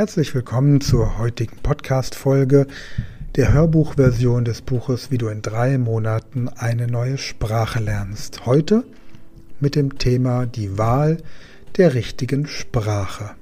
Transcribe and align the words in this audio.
Herzlich 0.00 0.34
willkommen 0.34 0.80
zur 0.80 1.18
heutigen 1.18 1.58
Podcast-Folge 1.58 2.66
der 3.36 3.52
Hörbuchversion 3.52 4.46
des 4.46 4.62
Buches 4.62 5.10
Wie 5.10 5.18
du 5.18 5.28
in 5.28 5.42
drei 5.42 5.76
Monaten 5.76 6.48
eine 6.48 6.86
neue 6.86 7.18
Sprache 7.18 7.80
lernst. 7.80 8.46
Heute 8.46 8.84
mit 9.60 9.74
dem 9.74 9.98
Thema 9.98 10.46
die 10.46 10.78
Wahl 10.78 11.18
der 11.76 11.92
richtigen 11.92 12.46
Sprache. 12.46 13.32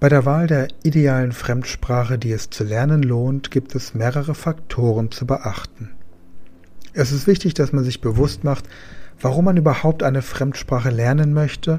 Bei 0.00 0.08
der 0.08 0.26
Wahl 0.26 0.48
der 0.48 0.66
idealen 0.82 1.30
Fremdsprache, 1.30 2.18
die 2.18 2.32
es 2.32 2.50
zu 2.50 2.64
lernen 2.64 3.04
lohnt, 3.04 3.52
gibt 3.52 3.76
es 3.76 3.94
mehrere 3.94 4.34
Faktoren 4.34 5.12
zu 5.12 5.24
beachten. 5.24 5.90
Es 6.94 7.12
ist 7.12 7.28
wichtig, 7.28 7.54
dass 7.54 7.72
man 7.72 7.84
sich 7.84 8.00
bewusst 8.00 8.42
macht, 8.42 8.68
warum 9.20 9.44
man 9.44 9.56
überhaupt 9.56 10.02
eine 10.02 10.20
Fremdsprache 10.20 10.90
lernen 10.90 11.32
möchte 11.32 11.78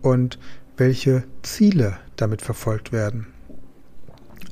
und 0.00 0.38
welche 0.76 1.24
Ziele 1.42 1.98
damit 2.16 2.42
verfolgt 2.42 2.92
werden. 2.92 3.26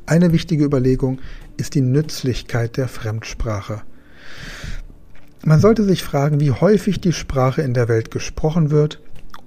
Eine 0.06 0.32
wichtige 0.32 0.64
Überlegung 0.64 1.20
ist 1.56 1.74
die 1.74 1.80
Nützlichkeit 1.80 2.76
der 2.76 2.88
Fremdsprache. 2.88 3.82
Man 5.44 5.60
sollte 5.60 5.84
sich 5.84 6.02
fragen, 6.02 6.40
wie 6.40 6.50
häufig 6.50 7.00
die 7.00 7.12
Sprache 7.12 7.62
in 7.62 7.74
der 7.74 7.88
Welt 7.88 8.10
gesprochen 8.10 8.70
wird 8.70 9.00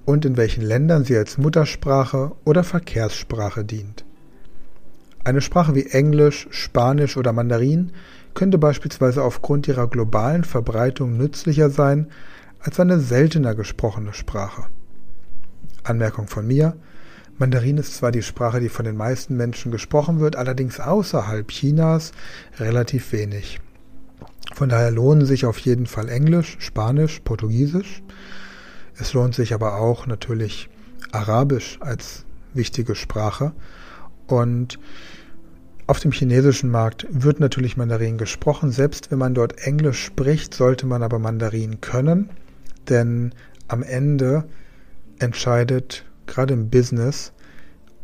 und 0.04 0.24
in 0.24 0.36
welchen 0.36 0.62
Ländern 0.62 1.04
sie 1.04 1.16
als 1.16 1.38
Muttersprache 1.38 2.32
oder 2.44 2.64
Verkehrssprache 2.64 3.64
dient. 3.64 4.04
Eine 5.24 5.40
Sprache 5.40 5.74
wie 5.74 5.86
Englisch, 5.86 6.48
Spanisch 6.50 7.16
oder 7.16 7.32
Mandarin 7.32 7.92
könnte 8.34 8.58
beispielsweise 8.58 9.22
aufgrund 9.22 9.68
ihrer 9.68 9.88
globalen 9.88 10.44
Verbreitung 10.44 11.16
nützlicher 11.16 11.70
sein 11.70 12.06
als 12.60 12.80
eine 12.80 13.00
seltener 13.00 13.54
gesprochene 13.54 14.14
Sprache. 14.14 14.66
Anmerkung 15.88 16.28
von 16.28 16.46
mir. 16.46 16.76
Mandarin 17.38 17.78
ist 17.78 17.94
zwar 17.94 18.10
die 18.10 18.22
Sprache, 18.22 18.60
die 18.60 18.68
von 18.68 18.84
den 18.84 18.96
meisten 18.96 19.36
Menschen 19.36 19.70
gesprochen 19.70 20.18
wird, 20.18 20.36
allerdings 20.36 20.80
außerhalb 20.80 21.48
Chinas 21.48 22.12
relativ 22.58 23.12
wenig. 23.12 23.60
Von 24.54 24.68
daher 24.68 24.90
lohnen 24.90 25.24
sich 25.24 25.46
auf 25.46 25.58
jeden 25.58 25.86
Fall 25.86 26.08
Englisch, 26.08 26.56
Spanisch, 26.58 27.20
Portugiesisch. 27.20 28.02
Es 28.98 29.12
lohnt 29.12 29.34
sich 29.34 29.54
aber 29.54 29.76
auch 29.76 30.06
natürlich 30.06 30.68
Arabisch 31.12 31.78
als 31.80 32.24
wichtige 32.54 32.96
Sprache. 32.96 33.52
Und 34.26 34.80
auf 35.86 36.00
dem 36.00 36.12
chinesischen 36.12 36.70
Markt 36.70 37.06
wird 37.08 37.40
natürlich 37.40 37.76
Mandarin 37.76 38.18
gesprochen. 38.18 38.72
Selbst 38.72 39.10
wenn 39.10 39.18
man 39.18 39.34
dort 39.34 39.58
Englisch 39.58 40.04
spricht, 40.04 40.52
sollte 40.52 40.86
man 40.86 41.02
aber 41.02 41.18
Mandarin 41.18 41.80
können, 41.80 42.30
denn 42.88 43.32
am 43.68 43.82
Ende 43.82 44.44
entscheidet, 45.18 46.04
gerade 46.26 46.54
im 46.54 46.70
Business, 46.70 47.32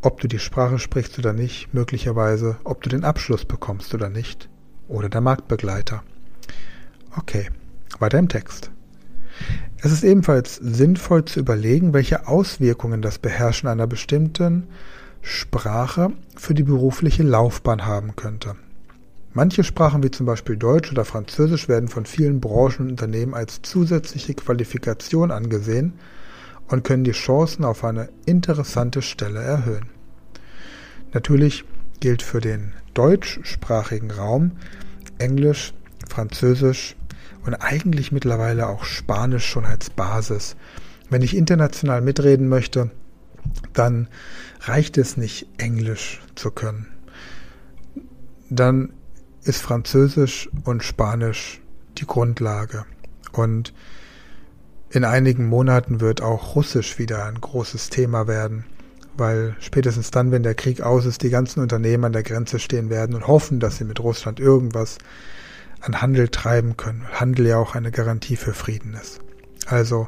ob 0.01 0.21
du 0.21 0.29
die 0.29 0.39
Sprache 0.39 0.79
sprichst 0.79 1.19
oder 1.19 1.33
nicht, 1.33 1.73
möglicherweise, 1.73 2.57
ob 2.65 2.83
du 2.83 2.89
den 2.89 3.05
Abschluss 3.05 3.45
bekommst 3.45 3.95
oder 3.95 4.11
nicht, 4.11 4.49
oder 4.89 5.09
der 5.09 5.21
Marktbegleiter. 5.21 6.03
Okay, 7.17 7.49
weiter 7.99 8.19
im 8.19 8.29
Text. 8.29 8.71
Es 9.79 9.93
ist 9.93 10.05
ebenfalls 10.05 10.57
sinnvoll 10.57 11.25
zu 11.25 11.41
überlegen, 11.41 11.93
welche 11.93 12.27
Auswirkungen 12.27 13.03
das 13.03 13.19
Beherrschen 13.19 13.69
einer 13.69 13.87
bestimmten 13.87 14.69
Sprache 15.23 16.13
für 16.37 16.55
die 16.55 16.63
berufliche 16.63 17.23
Laufbahn 17.23 17.87
haben 17.87 18.15
könnte. 18.17 18.57
Manche 19.33 19.65
Sprachen 19.65 20.03
wie 20.03 20.11
zum 20.11 20.27
Beispiel 20.27 20.57
Deutsch 20.57 20.93
oder 20.93 21.05
Französisch 21.05 21.69
werden 21.69 21.89
von 21.89 22.07
vielen 22.07 22.41
Branchen 22.41 22.83
und 22.83 22.91
Unternehmen 22.91 23.35
als 23.35 23.63
zusätzliche 23.63 24.35
Qualifikation 24.35 25.31
angesehen 25.31 25.95
und 26.69 26.85
können 26.85 27.05
die 27.05 27.13
Chancen 27.13 27.65
auf 27.65 27.85
eine 27.85 28.09
interessante 28.27 29.03
Stelle 29.03 29.41
erhöhen. 29.41 29.87
Natürlich 31.13 31.65
gilt 32.01 32.23
für 32.23 32.41
den 32.41 32.73
deutschsprachigen 32.95 34.11
Raum 34.11 34.53
Englisch, 35.19 35.75
Französisch 36.09 36.97
und 37.45 37.55
eigentlich 37.55 38.13
mittlerweile 38.13 38.69
auch 38.69 38.85
Spanisch 38.85 39.47
schon 39.47 39.65
als 39.65 39.91
Basis. 39.91 40.57
Wenn 41.11 41.23
ich 41.23 41.37
international 41.37 42.01
mitreden 42.01 42.49
möchte, 42.49 42.91
dann 43.73 44.09
reicht 44.61 44.99
es 44.99 45.17
nicht, 45.17 45.49
Englisch 45.59 46.23
zu 46.35 46.51
können. 46.51 46.87
Dann 48.51 48.93
ist 49.43 49.61
Französisch 49.61 50.49
und 50.65 50.83
Spanisch 50.83 51.61
die 51.99 52.07
Grundlage. 52.07 52.87
Und 53.33 53.75
in 54.95 55.05
einigen 55.05 55.47
Monaten 55.49 56.01
wird 56.01 56.23
auch 56.23 56.55
Russisch 56.55 57.01
wieder 57.01 57.25
ein 57.25 57.41
großes 57.41 57.91
Thema 57.91 58.29
werden, 58.29 58.65
weil 59.17 59.57
spätestens 59.59 60.13
dann, 60.13 60.31
wenn 60.31 60.45
der 60.45 60.55
Krieg 60.55 60.83
aus 60.83 61.05
ist, 61.05 61.25
die 61.25 61.31
ganzen 61.31 61.61
Unternehmen 61.61 62.05
an 62.05 62.13
der 62.13 62.23
Grenze 62.23 62.61
stehen 62.61 62.91
werden 62.91 63.17
und 63.17 63.27
hoffen, 63.27 63.59
dass 63.59 63.79
sie 63.79 63.85
mit 63.85 63.99
Russland 63.99 64.39
irgendwas 64.39 64.99
an 65.81 66.01
Handel 66.01 66.29
treiben 66.29 66.77
können. 66.77 67.05
Handel 67.13 67.49
ja 67.49 67.59
auch 67.59 67.75
eine 67.75 67.91
Garantie 67.91 68.37
für 68.37 68.55
Frieden 68.55 68.95
ist. 68.95 69.19
Also, 69.67 70.07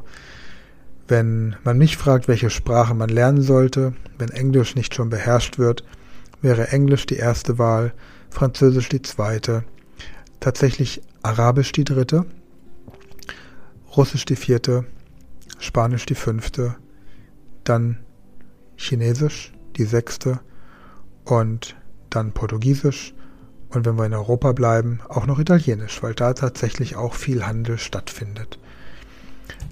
wenn 1.09 1.57
man 1.65 1.77
mich 1.77 1.97
fragt, 1.97 2.29
welche 2.29 2.49
Sprache 2.49 2.93
man 2.93 3.09
lernen 3.09 3.41
sollte, 3.41 3.93
wenn 4.17 4.29
Englisch 4.29 4.75
nicht 4.75 4.95
schon 4.95 5.09
beherrscht 5.09 5.57
wird, 5.57 5.83
wäre 6.41 6.69
Englisch 6.69 7.05
die 7.05 7.17
erste 7.17 7.57
Wahl, 7.57 7.93
Französisch 8.29 8.87
die 8.87 9.01
zweite, 9.01 9.65
tatsächlich 10.39 11.01
Arabisch 11.23 11.73
die 11.73 11.83
dritte, 11.83 12.25
Russisch 13.97 14.25
die 14.25 14.35
vierte, 14.35 14.85
Spanisch 15.59 16.05
die 16.05 16.15
fünfte, 16.15 16.75
dann 17.63 17.97
Chinesisch 18.75 19.53
die 19.75 19.85
sechste 19.85 20.39
und 21.25 21.75
dann 22.11 22.31
Portugiesisch 22.31 23.15
und 23.69 23.85
wenn 23.85 23.97
wir 23.97 24.05
in 24.05 24.13
Europa 24.13 24.51
bleiben, 24.53 25.01
auch 25.09 25.25
noch 25.25 25.39
Italienisch, 25.39 26.01
weil 26.03 26.13
da 26.13 26.33
tatsächlich 26.33 26.95
auch 26.95 27.15
viel 27.15 27.45
Handel 27.45 27.77
stattfindet. 27.77 28.59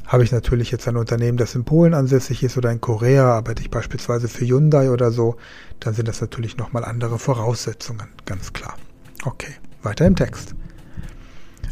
Habe 0.08 0.24
ich 0.24 0.32
natürlich 0.32 0.72
jetzt 0.72 0.88
ein 0.88 0.98
Unternehmen, 0.98 1.38
das 1.38 1.56
in 1.56 1.66
Polen 1.66 1.94
ansässig 1.94 2.44
ist 2.44 2.58
oder 2.58 2.72
in 2.72 2.82
Korea, 2.82 3.34
arbeite 3.34 3.62
ich 3.62 3.70
beispielsweise 3.70 4.28
für 4.28 4.46
Hyundai 4.46 4.90
oder 4.90 5.12
so, 5.12 5.36
dann 5.80 5.94
sind 5.94 6.08
das 6.08 6.22
natürlich 6.22 6.58
nochmal 6.58 6.84
andere 6.84 7.20
Voraussetzungen, 7.20 8.08
ganz 8.26 8.54
klar. 8.54 8.76
Okay, 9.24 9.54
weiter 9.82 10.06
im 10.06 10.16
Text. 10.16 10.56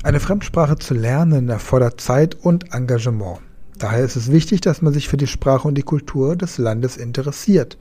Eine 0.03 0.19
Fremdsprache 0.19 0.75
zu 0.75 0.93
lernen 0.93 1.47
erfordert 1.47 2.01
Zeit 2.01 2.35
und 2.35 2.73
Engagement. 2.73 3.39
Daher 3.79 4.03
ist 4.03 4.17
es 4.17 4.29
wichtig, 4.29 4.59
dass 4.59 4.81
man 4.81 4.91
sich 4.91 5.07
für 5.07 5.15
die 5.15 5.27
Sprache 5.27 5.65
und 5.65 5.75
die 5.75 5.81
Kultur 5.81 6.35
des 6.35 6.57
Landes 6.57 6.97
interessiert. 6.97 7.77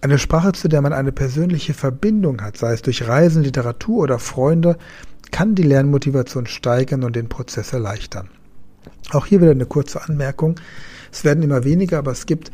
Eine 0.00 0.18
Sprache, 0.18 0.52
zu 0.52 0.68
der 0.68 0.80
man 0.80 0.94
eine 0.94 1.12
persönliche 1.12 1.74
Verbindung 1.74 2.40
hat, 2.40 2.56
sei 2.56 2.72
es 2.72 2.80
durch 2.80 3.06
Reisen, 3.06 3.42
Literatur 3.42 4.04
oder 4.04 4.18
Freunde, 4.18 4.78
kann 5.32 5.54
die 5.54 5.64
Lernmotivation 5.64 6.46
steigern 6.46 7.04
und 7.04 7.14
den 7.14 7.28
Prozess 7.28 7.74
erleichtern. 7.74 8.30
Auch 9.10 9.26
hier 9.26 9.42
wieder 9.42 9.50
eine 9.50 9.66
kurze 9.66 10.02
Anmerkung. 10.02 10.58
Es 11.12 11.24
werden 11.24 11.42
immer 11.42 11.64
weniger, 11.64 11.98
aber 11.98 12.12
es 12.12 12.24
gibt 12.24 12.52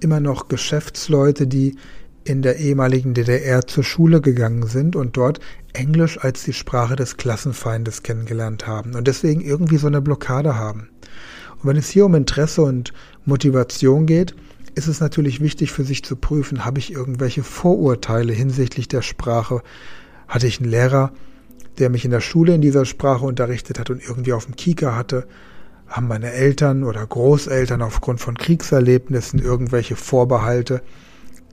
immer 0.00 0.20
noch 0.20 0.48
Geschäftsleute, 0.48 1.46
die 1.46 1.76
in 2.24 2.42
der 2.42 2.56
ehemaligen 2.56 3.14
DDR 3.14 3.66
zur 3.66 3.84
Schule 3.84 4.20
gegangen 4.20 4.66
sind 4.66 4.96
und 4.96 5.16
dort 5.16 5.40
Englisch 5.74 6.18
als 6.18 6.44
die 6.44 6.52
Sprache 6.52 6.96
des 6.96 7.16
Klassenfeindes 7.16 8.02
kennengelernt 8.02 8.66
haben 8.66 8.94
und 8.94 9.06
deswegen 9.06 9.42
irgendwie 9.42 9.76
so 9.76 9.86
eine 9.86 10.00
Blockade 10.00 10.56
haben. 10.56 10.88
Und 11.62 11.68
wenn 11.68 11.76
es 11.76 11.90
hier 11.90 12.06
um 12.06 12.14
Interesse 12.14 12.62
und 12.62 12.92
Motivation 13.24 14.06
geht, 14.06 14.34
ist 14.74 14.88
es 14.88 15.00
natürlich 15.00 15.40
wichtig 15.40 15.70
für 15.70 15.84
sich 15.84 16.02
zu 16.04 16.16
prüfen, 16.16 16.64
habe 16.64 16.78
ich 16.78 16.92
irgendwelche 16.92 17.42
Vorurteile 17.42 18.32
hinsichtlich 18.32 18.88
der 18.88 19.02
Sprache? 19.02 19.62
Hatte 20.26 20.46
ich 20.46 20.60
einen 20.60 20.70
Lehrer, 20.70 21.12
der 21.78 21.90
mich 21.90 22.04
in 22.04 22.10
der 22.10 22.20
Schule 22.20 22.54
in 22.54 22.60
dieser 22.60 22.84
Sprache 22.84 23.24
unterrichtet 23.24 23.78
hat 23.78 23.90
und 23.90 24.02
irgendwie 24.02 24.32
auf 24.32 24.46
dem 24.46 24.56
Kieker 24.56 24.96
hatte? 24.96 25.26
Haben 25.86 26.08
meine 26.08 26.32
Eltern 26.32 26.82
oder 26.82 27.06
Großeltern 27.06 27.82
aufgrund 27.82 28.20
von 28.20 28.36
Kriegserlebnissen 28.36 29.38
irgendwelche 29.38 29.96
Vorbehalte? 29.96 30.82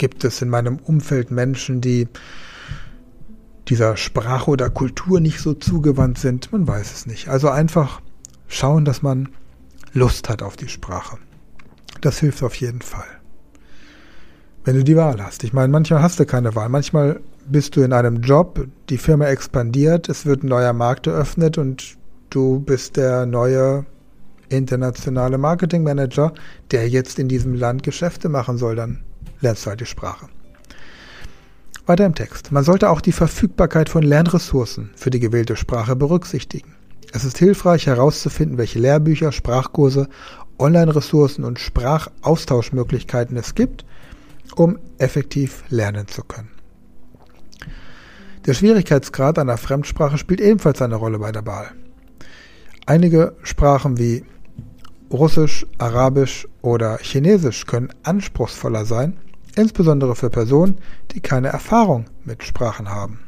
Gibt 0.02 0.24
es 0.24 0.42
in 0.42 0.50
meinem 0.50 0.78
Umfeld 0.78 1.30
Menschen, 1.30 1.80
die 1.80 2.08
dieser 3.68 3.98
Sprache 3.98 4.50
oder 4.50 4.72
Kultur 4.72 5.20
nicht 5.20 5.40
so 5.40 5.54
zugewandt 5.54 6.18
sind? 6.18 6.52
Man 6.52 6.68
weiß 6.68 6.92
es 6.92 7.06
nicht. 7.06 7.28
Also 7.28 7.50
einfach 7.50 8.02
schauen, 8.48 8.84
dass 8.84 9.04
man 9.04 9.30
Lust 9.94 10.28
hat 10.28 10.42
auf 10.42 10.58
die 10.58 10.70
Sprache. 10.70 11.20
Das 12.02 12.18
hilft 12.18 12.42
auf 12.42 12.56
jeden 12.56 12.82
Fall. 12.82 13.06
Wenn 14.64 14.76
du 14.76 14.84
die 14.84 14.96
Wahl 14.96 15.24
hast. 15.24 15.44
Ich 15.44 15.54
meine, 15.54 15.68
manchmal 15.68 16.02
hast 16.02 16.20
du 16.20 16.26
keine 16.26 16.56
Wahl. 16.56 16.70
Manchmal 16.70 17.20
bist 17.46 17.76
du 17.76 17.84
in 17.84 17.94
einem 17.94 18.22
Job, 18.22 18.68
die 18.90 18.98
Firma 18.98 19.28
expandiert, 19.28 20.10
es 20.10 20.26
wird 20.26 20.42
ein 20.42 20.48
neuer 20.48 20.74
Markt 20.74 21.06
eröffnet 21.06 21.60
und 21.60 21.96
du 22.32 22.60
bist 22.60 22.98
der 22.98 23.28
neue 23.28 23.86
internationale 24.50 25.38
Marketingmanager, 25.38 26.34
der 26.72 26.90
jetzt 26.90 27.20
in 27.20 27.28
diesem 27.28 27.54
Land 27.54 27.84
Geschäfte 27.84 28.30
machen 28.30 28.58
soll. 28.58 28.76
Dann 28.76 29.04
lernst 29.42 29.66
du 29.66 29.70
halt 29.70 29.82
die 29.82 29.86
Sprache. 29.86 30.28
Weiter 31.86 32.06
im 32.06 32.16
Text. 32.16 32.52
Man 32.52 32.64
sollte 32.64 32.90
auch 32.90 33.02
die 33.02 33.12
Verfügbarkeit 33.12 33.90
von 33.90 34.04
Lernressourcen 34.04 34.92
für 34.96 35.10
die 35.10 35.20
gewählte 35.20 35.56
Sprache 35.56 35.96
berücksichtigen. 35.96 36.76
Es 37.12 37.26
ist 37.26 37.38
hilfreich 37.38 37.88
herauszufinden, 37.88 38.58
welche 38.58 38.80
Lehrbücher, 38.80 39.32
Sprachkurse, 39.32 40.08
Online-Ressourcen 40.58 41.44
und 41.44 41.60
Sprachaustauschmöglichkeiten 41.60 43.36
es 43.36 43.56
gibt 43.56 43.84
um 44.56 44.80
effektiv 44.98 45.64
lernen 45.70 46.08
zu 46.08 46.24
können. 46.24 46.50
Der 48.46 48.54
Schwierigkeitsgrad 48.54 49.38
einer 49.38 49.58
Fremdsprache 49.58 50.18
spielt 50.18 50.42
ebenfalls 50.42 50.82
eine 50.82 50.96
Rolle 50.96 51.20
bei 51.20 51.32
der 51.32 51.46
Wahl. 51.46 51.72
Einige 52.86 53.36
Sprachen 53.44 53.98
wie 53.98 54.26
Russisch, 55.12 55.68
Arabisch 55.78 56.48
oder 56.62 56.98
Chinesisch 56.98 57.66
können 57.68 57.94
anspruchsvoller 58.04 58.86
sein, 58.86 59.18
insbesondere 59.56 60.16
für 60.16 60.30
Personen, 60.30 60.78
die 61.12 61.22
keine 61.22 61.50
Erfahrung 61.50 62.06
mit 62.24 62.44
Sprachen 62.44 62.90
haben. 62.90 63.20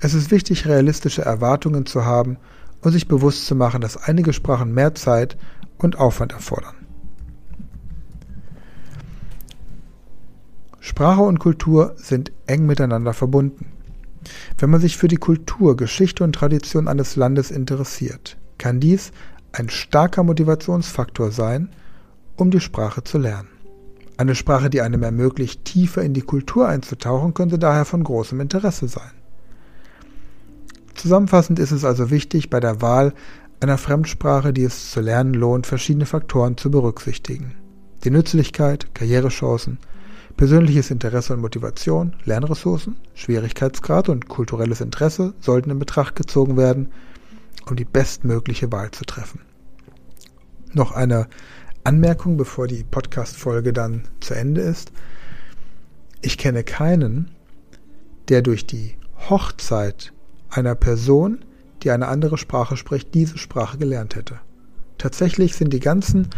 Es 0.00 0.14
ist 0.14 0.30
wichtig, 0.30 0.66
realistische 0.66 1.22
Erwartungen 1.22 1.86
zu 1.86 2.04
haben 2.04 2.36
und 2.80 2.92
sich 2.92 3.06
bewusst 3.06 3.46
zu 3.46 3.54
machen, 3.54 3.80
dass 3.80 3.96
einige 3.96 4.32
Sprachen 4.32 4.74
mehr 4.74 4.94
Zeit 4.94 5.36
und 5.78 5.98
Aufwand 5.98 6.32
erfordern. 6.32 6.74
Sprache 10.80 11.22
und 11.22 11.38
Kultur 11.38 11.94
sind 11.96 12.32
eng 12.46 12.66
miteinander 12.66 13.12
verbunden. 13.12 13.66
Wenn 14.58 14.70
man 14.70 14.80
sich 14.80 14.96
für 14.96 15.06
die 15.06 15.16
Kultur, 15.16 15.76
Geschichte 15.76 16.24
und 16.24 16.34
Tradition 16.34 16.88
eines 16.88 17.14
Landes 17.14 17.52
interessiert, 17.52 18.36
kann 18.58 18.80
dies 18.80 19.12
ein 19.52 19.68
starker 19.68 20.24
Motivationsfaktor 20.24 21.30
sein, 21.30 21.70
um 22.36 22.50
die 22.50 22.60
Sprache 22.60 23.04
zu 23.04 23.18
lernen. 23.18 23.51
Eine 24.22 24.36
Sprache, 24.36 24.70
die 24.70 24.82
einem 24.82 25.02
ermöglicht, 25.02 25.64
tiefer 25.64 26.00
in 26.00 26.14
die 26.14 26.22
Kultur 26.22 26.68
einzutauchen, 26.68 27.34
könnte 27.34 27.58
daher 27.58 27.84
von 27.84 28.04
großem 28.04 28.38
Interesse 28.38 28.86
sein. 28.86 29.10
Zusammenfassend 30.94 31.58
ist 31.58 31.72
es 31.72 31.84
also 31.84 32.08
wichtig, 32.08 32.48
bei 32.48 32.60
der 32.60 32.80
Wahl 32.80 33.14
einer 33.58 33.78
Fremdsprache, 33.78 34.52
die 34.52 34.62
es 34.62 34.92
zu 34.92 35.00
lernen 35.00 35.34
lohnt, 35.34 35.66
verschiedene 35.66 36.06
Faktoren 36.06 36.56
zu 36.56 36.70
berücksichtigen. 36.70 37.56
Die 38.04 38.12
Nützlichkeit, 38.12 38.94
Karrierechancen, 38.94 39.78
persönliches 40.36 40.92
Interesse 40.92 41.32
und 41.32 41.40
Motivation, 41.40 42.14
Lernressourcen, 42.24 42.94
Schwierigkeitsgrad 43.14 44.08
und 44.08 44.28
kulturelles 44.28 44.80
Interesse 44.80 45.34
sollten 45.40 45.70
in 45.70 45.80
Betracht 45.80 46.14
gezogen 46.14 46.56
werden, 46.56 46.92
um 47.68 47.74
die 47.74 47.84
bestmögliche 47.84 48.70
Wahl 48.70 48.92
zu 48.92 49.04
treffen. 49.04 49.40
Noch 50.74 50.92
eine 50.92 51.26
Anmerkung, 51.84 52.36
bevor 52.36 52.68
die 52.68 52.84
Podcast-Folge 52.84 53.72
dann 53.72 54.02
zu 54.20 54.34
Ende 54.34 54.60
ist. 54.60 54.92
Ich 56.20 56.38
kenne 56.38 56.62
keinen, 56.62 57.30
der 58.28 58.42
durch 58.42 58.66
die 58.66 58.96
Hochzeit 59.28 60.12
einer 60.48 60.74
Person, 60.74 61.44
die 61.82 61.90
eine 61.90 62.08
andere 62.08 62.38
Sprache 62.38 62.76
spricht, 62.76 63.14
diese 63.14 63.38
Sprache 63.38 63.78
gelernt 63.78 64.14
hätte. 64.14 64.38
Tatsächlich 64.98 65.56
sind 65.56 65.72
die 65.72 65.80
ganzen 65.80 66.28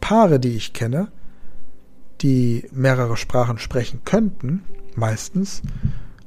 Paare, 0.00 0.38
die 0.38 0.56
ich 0.56 0.74
kenne, 0.74 1.10
die 2.20 2.68
mehrere 2.72 3.16
Sprachen 3.16 3.58
sprechen 3.58 4.02
könnten, 4.04 4.62
meistens 4.94 5.62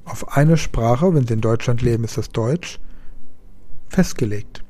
auf 0.04 0.36
eine 0.36 0.58
Sprache, 0.58 1.14
wenn 1.14 1.28
sie 1.28 1.34
in 1.34 1.42
Deutschland 1.42 1.82
leben, 1.82 2.04
ist 2.04 2.18
das 2.18 2.32
Deutsch, 2.32 2.80
festgelegt. 3.90 4.64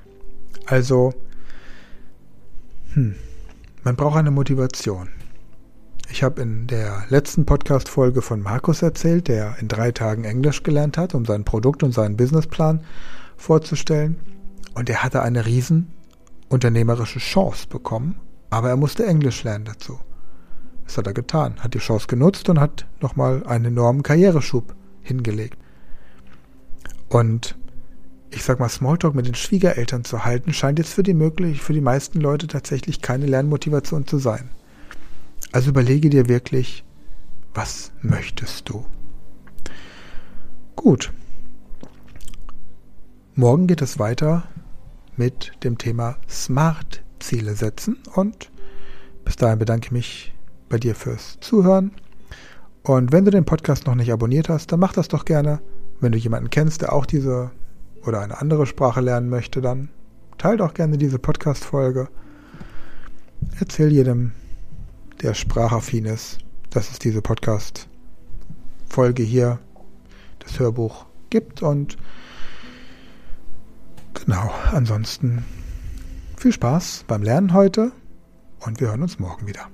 Also, 0.65 1.13
hm, 2.93 3.15
man 3.83 3.95
braucht 3.95 4.17
eine 4.17 4.31
Motivation. 4.31 5.09
Ich 6.09 6.23
habe 6.23 6.41
in 6.41 6.67
der 6.67 7.03
letzten 7.09 7.45
Podcast-Folge 7.45 8.21
von 8.21 8.41
Markus 8.41 8.81
erzählt, 8.81 9.27
der 9.27 9.57
in 9.59 9.67
drei 9.67 9.91
Tagen 9.91 10.23
Englisch 10.23 10.63
gelernt 10.63 10.97
hat, 10.97 11.13
um 11.13 11.25
sein 11.25 11.43
Produkt 11.43 11.83
und 11.83 11.93
seinen 11.93 12.15
Businessplan 12.15 12.83
vorzustellen. 13.35 14.17
Und 14.73 14.89
er 14.89 15.03
hatte 15.03 15.21
eine 15.21 15.45
riesen 15.45 15.91
unternehmerische 16.49 17.19
Chance 17.19 17.67
bekommen, 17.67 18.19
aber 18.49 18.69
er 18.69 18.77
musste 18.77 19.05
Englisch 19.05 19.43
lernen 19.43 19.65
dazu. 19.65 19.99
Das 20.85 20.97
hat 20.97 21.07
er 21.07 21.13
getan, 21.13 21.55
hat 21.59 21.73
die 21.73 21.79
Chance 21.79 22.07
genutzt 22.07 22.47
und 22.47 22.59
hat 22.59 22.87
nochmal 23.01 23.45
einen 23.45 23.65
enormen 23.65 24.03
Karriereschub 24.03 24.73
hingelegt. 25.01 25.57
Und 27.09 27.57
ich 28.31 28.43
sag 28.43 28.59
mal, 28.59 28.69
Smalltalk 28.69 29.15
mit 29.15 29.27
den 29.27 29.35
Schwiegereltern 29.35 30.03
zu 30.03 30.25
halten, 30.25 30.53
scheint 30.53 30.79
jetzt 30.79 30.93
für 30.93 31.03
die 31.03 31.13
möglich, 31.13 31.61
für 31.61 31.73
die 31.73 31.81
meisten 31.81 32.19
Leute 32.19 32.47
tatsächlich 32.47 33.01
keine 33.01 33.25
Lernmotivation 33.25 34.05
zu 34.05 34.17
sein. 34.17 34.49
Also 35.51 35.69
überlege 35.69 36.09
dir 36.09 36.27
wirklich, 36.27 36.83
was 37.53 37.91
möchtest 38.01 38.69
du? 38.69 38.85
Gut. 40.75 41.13
Morgen 43.35 43.67
geht 43.67 43.81
es 43.81 43.99
weiter 43.99 44.43
mit 45.15 45.51
dem 45.63 45.77
Thema 45.77 46.17
Smart 46.29 47.03
Ziele 47.19 47.55
setzen 47.55 47.97
und 48.13 48.51
bis 49.25 49.35
dahin 49.35 49.59
bedanke 49.59 49.87
ich 49.87 49.91
mich 49.91 50.33
bei 50.69 50.77
dir 50.77 50.95
fürs 50.95 51.37
Zuhören. 51.39 51.91
Und 52.83 53.11
wenn 53.11 53.25
du 53.25 53.31
den 53.31 53.45
Podcast 53.45 53.87
noch 53.87 53.95
nicht 53.95 54.11
abonniert 54.11 54.49
hast, 54.49 54.71
dann 54.71 54.79
mach 54.79 54.93
das 54.93 55.07
doch 55.07 55.25
gerne. 55.25 55.59
Wenn 55.99 56.11
du 56.11 56.17
jemanden 56.17 56.49
kennst, 56.49 56.81
der 56.81 56.93
auch 56.93 57.05
diese 57.05 57.51
oder 58.07 58.21
eine 58.21 58.39
andere 58.39 58.65
Sprache 58.65 59.01
lernen 59.01 59.29
möchte, 59.29 59.61
dann 59.61 59.89
teile 60.37 60.57
doch 60.57 60.73
gerne 60.73 60.97
diese 60.97 61.19
Podcast-Folge. 61.19 62.09
Erzähl 63.59 63.91
jedem, 63.91 64.31
der 65.21 65.33
sprachaffin 65.33 66.05
ist, 66.05 66.39
dass 66.69 66.91
es 66.91 66.99
diese 66.99 67.21
Podcast-Folge 67.21 69.23
hier, 69.23 69.59
das 70.39 70.59
Hörbuch 70.59 71.05
gibt. 71.29 71.61
Und 71.61 71.97
genau, 74.13 74.51
ansonsten 74.71 75.43
viel 76.37 76.51
Spaß 76.51 77.05
beim 77.07 77.23
Lernen 77.23 77.53
heute 77.53 77.91
und 78.65 78.79
wir 78.79 78.89
hören 78.89 79.01
uns 79.01 79.19
morgen 79.19 79.47
wieder. 79.47 79.67